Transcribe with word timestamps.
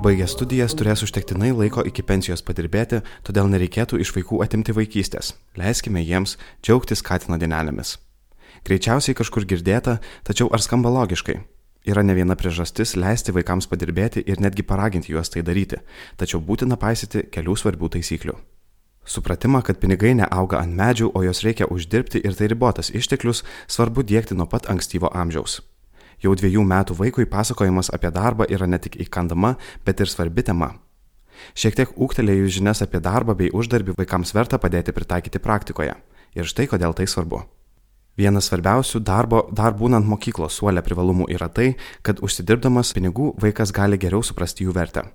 Baigę 0.00 0.26
studijas 0.26 0.72
turės 0.74 1.04
užtektinai 1.06 1.52
laiko 1.54 1.84
iki 1.86 2.02
pensijos 2.02 2.42
padirbėti, 2.42 2.98
todėl 3.22 3.46
nereikėtų 3.52 4.00
iš 4.02 4.10
vaikų 4.16 4.40
atimti 4.42 4.74
vaikystės. 4.74 5.36
Leiskime 5.60 6.02
jiems 6.02 6.34
džiaugtis 6.66 7.04
Katino 7.06 7.38
dienelėmis. 7.38 7.94
Greičiausiai 8.66 9.14
kažkur 9.14 9.46
girdėta, 9.46 10.00
tačiau 10.26 10.50
ar 10.50 10.64
skamba 10.64 10.90
logiškai? 10.90 11.38
Yra 11.86 12.02
ne 12.02 12.18
viena 12.18 12.34
priežastis 12.34 12.96
leisti 12.98 13.32
vaikams 13.32 13.70
padirbėti 13.70 14.26
ir 14.26 14.42
netgi 14.42 14.66
paraginti 14.66 15.14
juos 15.14 15.30
tai 15.30 15.46
daryti, 15.46 15.78
tačiau 16.18 16.42
būtina 16.42 16.74
paisyti 16.74 17.28
kelių 17.30 17.54
svarbių 17.56 17.94
taisyklių. 17.94 18.34
Supratimą, 19.06 19.62
kad 19.62 19.78
pinigai 19.78 20.16
neauga 20.18 20.58
ant 20.60 20.74
medžių, 20.74 21.12
o 21.14 21.22
jos 21.22 21.46
reikia 21.46 21.70
uždirbti 21.70 22.20
ir 22.24 22.34
tai 22.34 22.50
ribotas 22.50 22.90
išteklius, 22.90 23.44
svarbu 23.70 24.02
dėkti 24.02 24.34
nuo 24.34 24.50
pat 24.50 24.66
ankstyvo 24.66 25.14
amžiaus. 25.14 25.60
Jau 26.20 26.34
dviejų 26.36 26.64
metų 26.68 26.96
vaikui 26.98 27.24
pasakojimas 27.28 27.88
apie 27.96 28.10
darbą 28.12 28.44
yra 28.52 28.66
ne 28.68 28.78
tik 28.78 28.98
įkandama, 29.00 29.54
bet 29.86 30.00
ir 30.00 30.10
svarbi 30.10 30.44
tema. 30.44 30.74
Šiek 31.56 31.78
tiek 31.78 31.94
ūktelėjus 31.96 32.58
žinias 32.58 32.82
apie 32.84 33.00
darbą 33.00 33.34
bei 33.38 33.48
uždarbį 33.48 33.96
vaikams 33.96 34.34
verta 34.36 34.58
padėti 34.60 34.92
pritaikyti 34.92 35.40
praktikoje. 35.40 35.96
Ir 36.36 36.46
štai 36.46 36.68
kodėl 36.70 36.92
tai 36.94 37.08
svarbu. 37.08 37.40
Vienas 38.20 38.50
svarbiausių 38.50 39.00
darbo 39.00 39.46
dar 39.56 39.72
būnant 39.78 40.04
mokyklos 40.06 40.58
suolė 40.60 40.82
privalumų 40.84 41.30
yra 41.32 41.48
tai, 41.48 41.72
kad 42.02 42.20
užsidirbdamas 42.20 42.92
pinigų 42.92 43.32
vaikas 43.40 43.72
gali 43.72 43.96
geriau 43.96 44.20
suprasti 44.22 44.66
jų 44.66 44.76
vertę. 44.76 45.06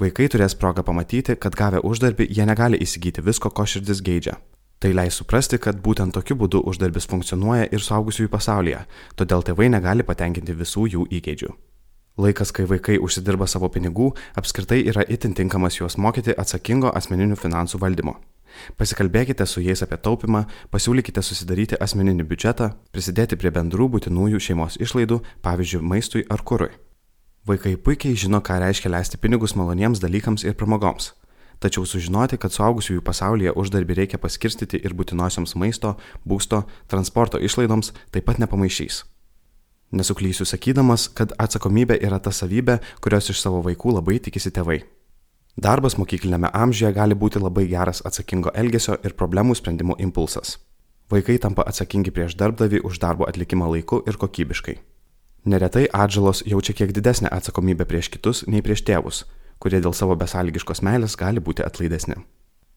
Vaikai 0.00 0.30
turės 0.32 0.56
progą 0.56 0.84
pamatyti, 0.86 1.36
kad 1.36 1.56
gavę 1.56 1.82
uždarbį 1.84 2.28
jie 2.30 2.44
negali 2.48 2.80
įsigyti 2.80 3.24
visko, 3.24 3.50
ko 3.50 3.64
širdis 3.68 4.00
geidžia. 4.04 4.38
Tai 4.78 4.92
leis 4.92 5.16
suprasti, 5.16 5.56
kad 5.56 5.78
būtent 5.80 6.12
tokiu 6.12 6.36
būdu 6.36 6.60
uždarbis 6.68 7.08
funkcionuoja 7.08 7.70
ir 7.72 7.80
suaugusiųjų 7.80 8.28
pasaulyje, 8.32 8.82
todėl 9.16 9.44
tėvai 9.46 9.70
negali 9.72 10.04
patenkinti 10.04 10.52
visų 10.52 10.84
jų 10.92 11.06
įgeidžių. 11.16 11.54
Laikas, 12.20 12.52
kai 12.52 12.64
vaikai 12.68 12.96
užsidirba 13.00 13.48
savo 13.48 13.68
pinigų, 13.72 14.10
apskritai 14.40 14.82
yra 14.88 15.04
itin 15.04 15.34
tinkamas 15.36 15.76
juos 15.80 15.98
mokyti 16.00 16.32
atsakingo 16.32 16.92
asmeninių 16.96 17.36
finansų 17.36 17.80
valdymo. 17.80 18.14
Pasikalbėkite 18.80 19.44
su 19.48 19.60
jais 19.60 19.82
apie 19.84 19.98
taupimą, 20.00 20.46
pasiūlykite 20.72 21.20
susidaryti 21.24 21.76
asmeninį 21.76 22.24
biudžetą, 22.28 22.70
prisidėti 22.92 23.36
prie 23.36 23.52
bendrų 23.52 23.90
būtinųjų 23.96 24.40
šeimos 24.48 24.80
išlaidų, 24.80 25.20
pavyzdžiui, 25.44 25.84
maistui 25.84 26.24
ar 26.32 26.40
kurui. 26.40 26.72
Vaikai 27.46 27.76
puikiai 27.76 28.16
žino, 28.16 28.40
ką 28.40 28.58
reiškia 28.64 28.90
leisti 28.90 29.20
pinigus 29.20 29.54
maloniems 29.54 30.00
dalykams 30.02 30.44
ir 30.48 30.56
pramogoms. 30.56 31.12
Tačiau 31.60 31.86
sužinoti, 31.88 32.36
kad 32.36 32.52
suaugusiųjų 32.52 33.02
pasaulyje 33.04 33.54
uždarbį 33.56 33.96
reikia 34.02 34.20
paskirstyti 34.20 34.80
ir 34.84 34.92
būtinosioms 34.96 35.56
maisto, 35.56 35.94
būsto, 36.28 36.64
transporto 36.90 37.40
išlaidoms, 37.40 37.94
taip 38.12 38.26
pat 38.28 38.40
nepamaišys. 38.42 39.04
Nesuklysiu 39.96 40.44
sakydamas, 40.44 41.06
kad 41.08 41.32
atsakomybė 41.38 41.96
yra 42.02 42.18
ta 42.20 42.32
savybė, 42.34 42.80
kurios 43.00 43.30
iš 43.32 43.40
savo 43.40 43.62
vaikų 43.64 43.96
labai 43.96 44.18
tikisi 44.20 44.50
tėvai. 44.52 44.82
Darbas 45.56 45.94
mokyklinėme 45.96 46.50
amžiuje 46.52 46.90
gali 46.92 47.16
būti 47.16 47.40
labai 47.40 47.64
geras 47.70 48.02
atsakingo 48.04 48.50
elgesio 48.52 48.98
ir 49.06 49.14
problemų 49.16 49.56
sprendimo 49.56 49.96
impulsas. 49.96 50.58
Vaikai 51.08 51.38
tampa 51.40 51.64
atsakingi 51.70 52.12
prieš 52.12 52.34
darbdavį 52.36 52.82
už 52.84 52.98
darbo 53.00 53.24
atlikimą 53.30 53.70
laiku 53.70 54.02
ir 54.10 54.18
kokybiškai. 54.20 54.76
Neretai 55.46 55.86
atžalos 55.86 56.42
jaučia 56.44 56.74
kiek 56.74 56.92
didesnę 56.92 57.30
atsakomybę 57.30 57.86
prieš 57.86 58.10
kitus 58.10 58.42
nei 58.50 58.60
prieš 58.66 58.82
tėvus, 58.82 59.22
kurie 59.58 59.80
dėl 59.80 59.94
savo 59.94 60.16
besąlygiškos 60.16 60.82
meilės 60.82 61.16
gali 61.16 61.40
būti 61.40 61.64
atlaidesni. 61.66 62.16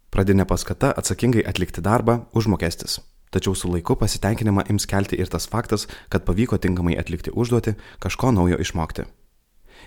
Pradinė 0.09 0.45
paskata 0.49 0.93
atsakingai 0.97 1.45
atlikti 1.45 1.81
darbą- 1.81 2.25
užmokestis. 2.37 2.99
Tačiau 3.31 3.55
su 3.55 3.69
laiku 3.69 3.95
pasitenkinimą 3.95 4.63
ims 4.69 4.85
kelti 4.85 5.19
ir 5.19 5.27
tas 5.27 5.45
faktas, 5.47 5.87
kad 6.09 6.25
pavyko 6.25 6.57
tinkamai 6.57 6.97
atlikti 6.97 7.29
užduotį, 7.29 7.75
kažko 8.01 8.31
naujo 8.33 8.57
išmokti. 8.57 9.05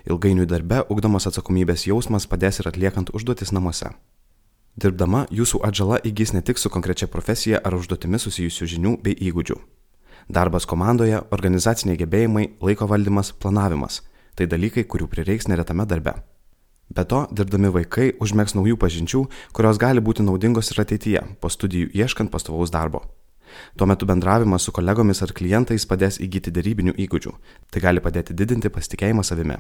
Ilgainiui 0.07 0.47
darbe 0.47 0.85
ugdomas 0.89 1.27
atsakomybės 1.27 1.87
jausmas 1.87 2.27
padės 2.27 2.61
ir 2.61 2.69
atliekant 2.69 3.11
užduotis 3.11 3.53
namuose. 3.53 3.91
Dirbdama, 4.77 5.27
jūsų 5.29 5.61
atžala 5.67 5.99
įgys 6.01 6.33
ne 6.33 6.41
tik 6.41 6.59
su 6.59 6.71
konkrečia 6.71 7.07
profesija 7.07 7.61
ar 7.65 7.75
užduotimi 7.75 8.19
susijusių 8.19 8.67
žinių 8.67 9.03
bei 9.03 9.15
įgūdžių. 9.15 9.59
Darbas 10.31 10.65
komandoje, 10.67 11.19
organizaciniai 11.31 11.99
gebėjimai, 11.99 12.53
laiko 12.61 12.87
valdymas, 12.87 13.33
planavimas- 13.33 14.01
tai 14.37 14.47
dalykai, 14.47 14.85
kurių 14.85 15.09
prireiks 15.09 15.49
neretame 15.49 15.85
darbe. 15.87 16.15
Be 16.93 17.05
to, 17.09 17.23
dirbdami 17.33 17.71
vaikai 17.73 18.11
užmėgs 18.21 18.53
naujų 18.53 18.77
pažinčių, 18.77 19.23
kurios 19.57 19.79
gali 19.81 20.03
būti 20.05 20.25
naudingos 20.27 20.69
ir 20.75 20.83
ateityje, 20.83 21.23
po 21.41 21.49
studijų 21.49 21.89
ieškant 21.97 22.33
pastovaus 22.33 22.73
darbo. 22.75 23.01
Tuo 23.77 23.89
metu 23.89 24.09
bendravimas 24.09 24.67
su 24.67 24.75
kolegomis 24.77 25.23
ar 25.25 25.33
klientais 25.33 25.87
padės 25.89 26.19
įgyti 26.21 26.53
darybinių 26.53 26.97
įgūdžių. 27.05 27.33
Tai 27.73 27.85
gali 27.85 28.05
padėti 28.05 28.37
didinti 28.37 28.73
pasitikėjimą 28.73 29.25
savimi. 29.25 29.57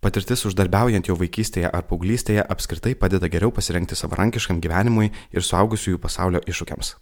Patirtis 0.00 0.46
uždarbiaujant 0.48 1.10
jau 1.10 1.16
vaikystėje 1.20 1.70
ar 1.70 1.86
paauglystėje 1.86 2.46
apskritai 2.54 2.96
padeda 2.96 3.28
geriau 3.30 3.52
pasirengti 3.54 3.98
savarankiškam 3.98 4.62
gyvenimui 4.64 5.10
ir 5.30 5.46
suaugusiųjų 5.46 6.00
pasaulio 6.02 6.42
iššūkiams. 6.48 6.94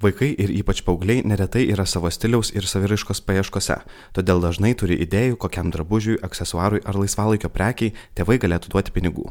Vaikai 0.00 0.30
ir 0.40 0.48
ypač 0.56 0.80
paaugliai 0.80 1.20
neretai 1.28 1.66
yra 1.68 1.84
savo 1.84 2.08
stiliaus 2.08 2.54
ir 2.56 2.64
saviraiškos 2.64 3.18
paieškose, 3.26 3.74
todėl 4.16 4.38
dažnai 4.40 4.70
turi 4.72 4.96
idėjų, 5.04 5.36
kokiam 5.42 5.68
drabužiui, 5.74 6.16
aksesuarui 6.24 6.80
ar 6.88 6.96
laisvalaikio 6.96 7.50
prekiai 7.52 7.92
tėvai 8.16 8.38
galėtų 8.40 8.72
duoti 8.72 8.94
pinigų. 8.94 9.26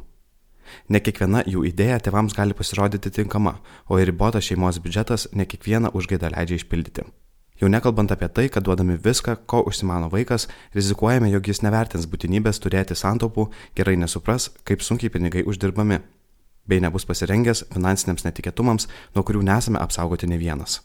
Ne 0.94 1.02
kiekviena 1.02 1.42
jų 1.50 1.64
idėja 1.72 1.98
tėvams 2.06 2.38
gali 2.38 2.54
pasirodyti 2.54 3.10
tinkama, 3.10 3.56
o 3.90 3.98
ir 3.98 4.12
ribotas 4.12 4.46
šeimos 4.46 4.78
biudžetas 4.84 5.26
ne 5.34 5.50
kiekvieną 5.50 5.90
užgaidą 5.98 6.30
leidžia 6.36 6.62
išpildyti. 6.62 7.08
Jau 7.60 7.68
nekalbant 7.74 8.14
apie 8.14 8.30
tai, 8.30 8.46
kad 8.54 8.64
duodami 8.64 9.00
viską, 9.02 9.40
ko 9.50 9.64
užsimano 9.68 10.08
vaikas, 10.14 10.46
rizikuojame, 10.78 11.34
jog 11.34 11.50
jis 11.50 11.64
nevertins 11.66 12.06
būtinybės 12.06 12.62
turėti 12.62 12.94
santaupų, 12.94 13.50
gerai 13.76 13.98
nesupras, 13.98 14.52
kaip 14.70 14.86
sunkiai 14.86 15.10
pinigai 15.18 15.44
uždirbami, 15.50 16.00
bei 16.70 16.80
nebus 16.84 17.08
pasirengęs 17.10 17.66
finansiniams 17.74 18.28
netikėtumams, 18.28 18.88
nuo 19.16 19.26
kurių 19.26 19.42
nesame 19.50 19.82
apsaugoti 19.82 20.30
ne 20.30 20.38
vienas. 20.38 20.80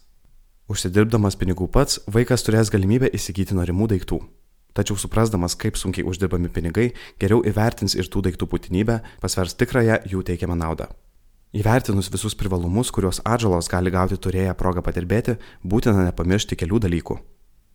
Užsidirbdamas 0.73 1.37
pinigų 1.37 1.69
pats, 1.69 2.01
vaikas 2.09 2.47
turės 2.47 2.73
galimybę 2.73 3.11
įsigyti 3.13 3.57
norimų 3.57 3.91
daiktų. 3.93 4.23
Tačiau 4.75 4.97
suprasdamas, 4.99 5.55
kaip 5.55 5.77
sunkiai 5.79 6.07
uždirbami 6.09 6.49
pinigai, 6.51 6.89
geriau 7.21 7.45
įvertins 7.47 7.95
ir 7.95 8.09
tų 8.11 8.25
daiktų 8.27 8.49
būtinybę, 8.51 8.97
pasvers 9.23 9.55
tikrąją 9.61 10.01
jų 10.11 10.25
teikiamą 10.27 10.57
naudą. 10.59 10.89
Įvertinus 11.55 12.09
visus 12.11 12.35
privalumus, 12.35 12.91
kuriuos 12.91 13.21
atžalos 13.23 13.69
gali 13.71 13.93
gauti 13.95 14.19
turėję 14.19 14.57
progą 14.59 14.83
patirbėti, 14.83 15.37
būtina 15.63 16.09
nepamiršti 16.09 16.59
kelių 16.59 16.81
dalykų. 16.89 17.21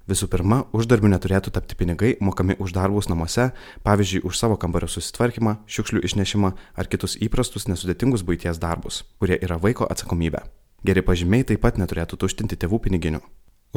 Visų 0.10 0.26
pirma, 0.26 0.64
uždarbių 0.74 1.12
neturėtų 1.12 1.52
tapti 1.54 1.76
pinigai 1.78 2.16
mokami 2.24 2.56
už 2.58 2.72
darbus 2.74 3.06
namuose, 3.12 3.52
pavyzdžiui, 3.86 4.24
už 4.26 4.40
savo 4.40 4.56
kambario 4.58 4.88
susitvarkymą, 4.90 5.60
šiukšlių 5.70 6.02
išnešimą 6.08 6.50
ar 6.82 6.90
kitus 6.90 7.14
įprastus 7.22 7.68
nesudėtingus 7.70 8.24
būties 8.26 8.58
darbus, 8.58 9.04
kurie 9.22 9.38
yra 9.38 9.60
vaiko 9.62 9.86
atsakomybė. 9.86 10.42
Geri 10.82 11.04
pažymiai 11.06 11.46
taip 11.46 11.62
pat 11.62 11.78
neturėtų 11.78 12.18
tuštinti 12.24 12.58
tėvų 12.58 12.82
piniginių. 12.88 13.22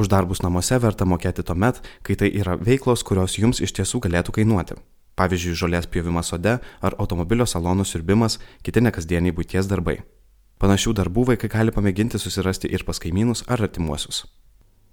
Už 0.01 0.09
darbus 0.09 0.41
namuose 0.41 0.79
verta 0.81 1.05
mokėti 1.05 1.45
tuomet, 1.45 1.83
kai 2.01 2.17
tai 2.17 2.33
yra 2.33 2.57
veiklos, 2.57 3.05
kurios 3.05 3.37
jums 3.37 3.61
iš 3.61 3.77
tiesų 3.77 4.01
galėtų 4.07 4.33
kainuoti. 4.39 4.81
Pavyzdžiui, 5.21 5.59
žolės 5.59 5.85
pjovimas 5.85 6.33
sode 6.33 6.61
ar 6.65 6.97
automobilio 6.97 7.45
salonų 7.45 7.85
siurbimas, 7.85 8.39
kiti 8.65 8.81
nekasdieniai 8.81 9.37
būties 9.37 9.69
darbai. 9.69 9.99
Panašių 10.63 10.97
darbų 10.97 11.27
vaikai 11.35 11.53
gali 11.53 11.77
pamėginti 11.77 12.17
susirasti 12.23 12.73
ir 12.73 12.89
pas 12.89 13.03
kaimynus 13.03 13.45
ar 13.53 13.61
artimuosius. 13.69 14.25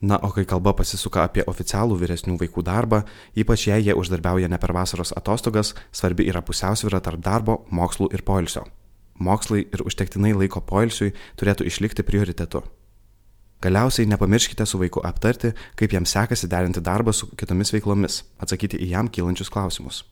Na, 0.01 0.15
o 0.23 0.29
kai 0.31 0.45
kalba 0.47 0.71
pasisuka 0.79 1.25
apie 1.27 1.43
oficialų 1.51 1.97
vyresnių 1.99 2.37
vaikų 2.39 2.63
darbą, 2.63 3.01
ypač 3.35 3.65
jei 3.67 3.83
jie 3.83 3.95
uždarbiauja 3.99 4.47
ne 4.47 4.57
per 4.57 4.71
vasaros 4.71 5.11
atostogas, 5.11 5.73
svarbi 5.91 6.29
yra 6.31 6.39
pusiausvyrą 6.39 7.01
tarp 7.03 7.19
darbo, 7.19 7.65
mokslų 7.67 8.07
ir 8.15 8.23
poilsio. 8.23 8.63
Mokslai 9.19 9.65
ir 9.67 9.83
užtektinai 9.83 10.31
laiko 10.31 10.61
poilsiui 10.63 11.11
turėtų 11.35 11.67
išlikti 11.67 12.07
prioritetu. 12.07 12.63
Galiausiai 13.59 14.07
nepamirškite 14.07 14.63
su 14.65 14.79
vaiku 14.79 15.03
aptarti, 15.03 15.51
kaip 15.75 15.91
jam 15.91 16.07
sekasi 16.07 16.47
derinti 16.47 16.79
darbą 16.79 17.11
su 17.11 17.27
kitomis 17.35 17.75
veiklomis, 17.75 18.21
atsakyti 18.39 18.79
į 18.79 18.93
jam 18.93 19.11
kylančius 19.11 19.51
klausimus. 19.51 20.05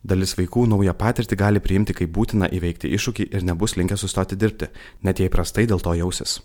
Dalis 0.00 0.32
vaikų 0.38 0.64
naują 0.72 0.96
patirtį 0.96 1.36
gali 1.36 1.60
priimti 1.60 1.92
kaip 1.92 2.08
būtina 2.16 2.48
įveikti 2.48 2.88
iššūkį 2.96 3.28
ir 3.36 3.44
nebus 3.44 3.76
linkę 3.76 4.00
sustoti 4.00 4.38
dirbti, 4.40 4.72
net 5.04 5.20
jei 5.20 5.28
prastai 5.28 5.68
dėl 5.68 5.84
to 5.84 5.92
jausis. 5.92 6.38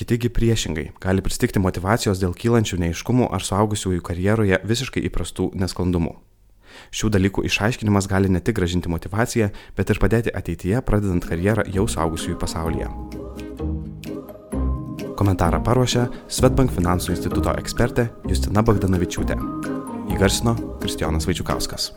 Kitigi 0.00 0.30
priešingai 0.32 0.86
gali 0.96 1.20
pristikti 1.20 1.60
motivacijos 1.60 2.22
dėl 2.22 2.32
kylančių 2.32 2.78
neiškumų 2.80 3.26
ar 3.36 3.44
suaugusiųjų 3.44 4.00
karjeroje 4.00 4.56
visiškai 4.64 5.02
įprastų 5.10 5.50
nesklandumų. 5.60 6.14
Šių 6.88 7.10
dalykų 7.12 7.44
išaiškinimas 7.44 8.08
gali 8.08 8.30
ne 8.32 8.40
tik 8.40 8.56
gražinti 8.56 8.88
motivaciją, 8.88 9.50
bet 9.76 9.92
ir 9.92 10.00
padėti 10.00 10.32
ateityje 10.32 10.80
pradedant 10.88 11.26
karjerą 11.28 11.66
jau 11.74 11.84
suaugusiųjų 11.84 12.38
pasaulyje. 12.40 12.88
Komentarą 15.20 15.60
paruošė 15.68 16.06
Svetbank 16.32 16.72
finansų 16.72 17.12
instituto 17.18 17.52
ekspertė 17.60 18.08
Justina 18.30 18.64
Bagdanavičiūtė. 18.64 19.36
Įgarsino 20.16 20.56
Kristijonas 20.80 21.28
Vaičiukauskas. 21.28 21.92